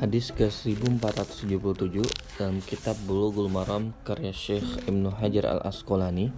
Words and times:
Hadis 0.00 0.32
ke-1477 0.32 2.00
dalam 2.40 2.64
kitab 2.64 2.96
Bulughul 3.04 3.52
Maram 3.52 3.92
karya 4.00 4.32
Syekh 4.32 4.88
Ibnu 4.88 5.12
Hajar 5.12 5.44
Al-Asqalani. 5.44 6.32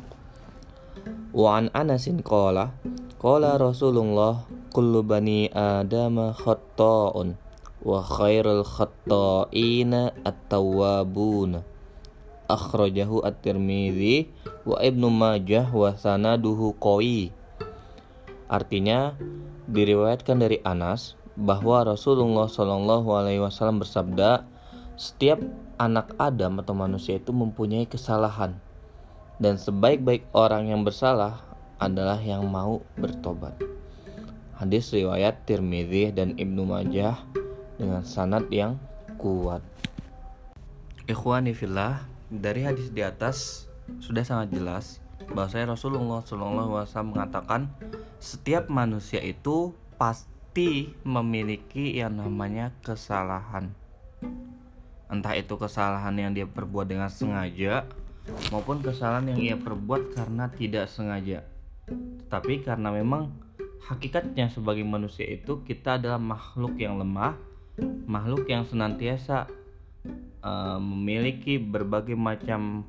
Wa 1.31 1.63
an 1.63 1.71
Anasin 1.71 2.27
qala 2.27 2.75
qala 3.23 3.55
Rasulullah 3.63 4.51
kullu 4.75 5.07
bani 5.07 5.47
Adam 5.55 6.35
khatta'un 6.35 7.39
wa 7.87 8.03
khairul 8.03 8.67
khatta'ina 8.67 10.11
at-tawwabun. 10.27 11.63
Akhrajahu 12.51 13.23
At-Tirmidzi 13.23 14.27
wa 14.67 14.83
Ibnu 14.83 15.07
Majah 15.07 15.71
wa 15.71 15.95
sanaduhu 15.95 16.75
qawi. 16.83 17.31
Artinya 18.51 19.15
diriwayatkan 19.71 20.43
dari 20.43 20.59
Anas 20.67 21.15
bahwa 21.39 21.85
Rasulullah 21.87 22.49
Shallallahu 22.49 23.09
Alaihi 23.17 23.41
Wasallam 23.41 23.81
bersabda, 23.81 24.45
setiap 24.95 25.41
anak 25.81 26.13
Adam 26.21 26.61
atau 26.61 26.77
manusia 26.77 27.17
itu 27.17 27.33
mempunyai 27.33 27.89
kesalahan, 27.89 28.61
dan 29.41 29.57
sebaik-baik 29.57 30.29
orang 30.37 30.69
yang 30.71 30.85
bersalah 30.85 31.41
adalah 31.81 32.21
yang 32.21 32.47
mau 32.47 32.85
bertobat. 32.95 33.59
Hadis 34.55 34.95
riwayat 34.95 35.43
Tirmidzi 35.43 36.15
dan 36.15 36.39
Ibnu 36.39 36.63
Majah 36.63 37.19
dengan 37.75 38.07
sanad 38.07 38.47
yang 38.55 38.79
kuat. 39.19 39.65
Ikhwani 41.11 41.51
fillah, 41.51 42.07
dari 42.31 42.63
hadis 42.63 42.95
di 42.95 43.03
atas 43.03 43.67
sudah 43.99 44.23
sangat 44.23 44.55
jelas 44.55 45.03
bahwa 45.35 45.75
Rasulullah 45.75 46.21
SAW 46.23 46.87
mengatakan 47.11 47.69
setiap 48.23 48.71
manusia 48.71 49.19
itu 49.19 49.75
pasti 49.99 50.32
pasti 50.53 50.93
memiliki 51.09 51.97
yang 51.97 52.21
namanya 52.21 52.77
kesalahan. 52.85 53.73
Entah 55.09 55.33
itu 55.33 55.57
kesalahan 55.57 56.13
yang 56.13 56.37
dia 56.37 56.45
perbuat 56.45 56.93
dengan 56.93 57.09
sengaja 57.09 57.89
maupun 58.53 58.85
kesalahan 58.85 59.33
yang 59.33 59.41
ia 59.41 59.57
perbuat 59.57 60.13
karena 60.13 60.53
tidak 60.53 60.93
sengaja. 60.93 61.49
Tetapi 61.89 62.69
karena 62.69 62.93
memang 62.93 63.33
hakikatnya 63.89 64.53
sebagai 64.53 64.85
manusia 64.85 65.25
itu 65.25 65.65
kita 65.65 65.97
adalah 65.97 66.21
makhluk 66.21 66.77
yang 66.77 67.01
lemah, 67.01 67.33
makhluk 68.05 68.45
yang 68.45 68.69
senantiasa 68.69 69.49
uh, 70.45 70.77
memiliki 70.77 71.57
berbagai 71.57 72.13
macam 72.13 72.85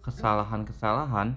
kesalahan-kesalahan 0.00 1.36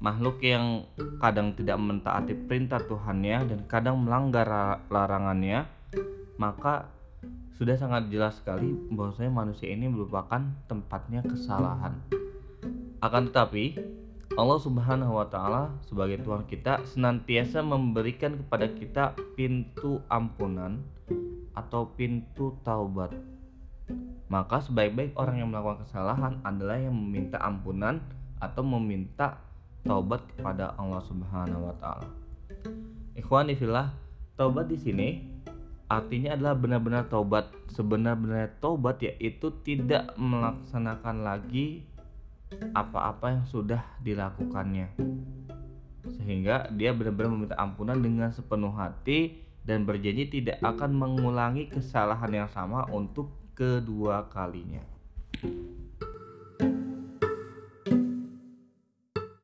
makhluk 0.00 0.40
yang 0.40 0.88
kadang 1.20 1.52
tidak 1.52 1.76
mentaati 1.76 2.32
perintah 2.32 2.80
Tuhannya 2.80 3.52
dan 3.52 3.60
kadang 3.68 4.00
melanggar 4.00 4.48
larangannya, 4.88 5.68
maka 6.40 6.88
sudah 7.60 7.76
sangat 7.76 8.08
jelas 8.08 8.40
sekali 8.40 8.72
bahwasanya 8.88 9.28
manusia 9.28 9.68
ini 9.68 9.84
merupakan 9.92 10.40
tempatnya 10.64 11.20
kesalahan. 11.20 12.00
Akan 13.04 13.28
tetapi, 13.28 13.76
Allah 14.40 14.56
Subhanahu 14.56 15.20
wa 15.20 15.28
taala 15.28 15.76
sebagai 15.84 16.24
Tuhan 16.24 16.48
kita 16.48 16.80
senantiasa 16.88 17.60
memberikan 17.60 18.40
kepada 18.40 18.72
kita 18.72 19.12
pintu 19.36 20.00
ampunan 20.08 20.80
atau 21.52 21.92
pintu 21.92 22.56
taubat. 22.64 23.12
Maka 24.32 24.64
sebaik-baik 24.64 25.12
orang 25.20 25.44
yang 25.44 25.52
melakukan 25.52 25.84
kesalahan 25.84 26.40
adalah 26.40 26.80
yang 26.80 26.96
meminta 26.96 27.36
ampunan 27.44 28.00
atau 28.40 28.62
meminta 28.64 29.49
taubat 29.84 30.24
kepada 30.34 30.76
Allah 30.76 31.02
Subhanahu 31.04 31.70
wa 31.70 31.74
taala. 31.80 32.08
Ikhwani 33.16 33.56
fillah, 33.56 33.92
taubat 34.36 34.70
di 34.70 34.78
sini 34.80 35.08
artinya 35.90 36.36
adalah 36.38 36.54
benar-benar 36.56 37.10
taubat. 37.10 37.50
Sebenar-benar 37.70 38.60
taubat 38.62 39.02
yaitu 39.02 39.54
tidak 39.62 40.14
melaksanakan 40.18 41.26
lagi 41.26 41.86
apa-apa 42.74 43.40
yang 43.40 43.44
sudah 43.46 43.82
dilakukannya. 44.02 44.90
Sehingga 46.18 46.72
dia 46.74 46.90
benar-benar 46.96 47.30
meminta 47.30 47.56
ampunan 47.60 47.98
dengan 48.00 48.32
sepenuh 48.32 48.72
hati 48.72 49.42
dan 49.62 49.84
berjanji 49.84 50.26
tidak 50.40 50.58
akan 50.64 50.96
mengulangi 50.96 51.68
kesalahan 51.68 52.32
yang 52.32 52.50
sama 52.50 52.88
untuk 52.88 53.30
kedua 53.52 54.26
kalinya. 54.32 54.80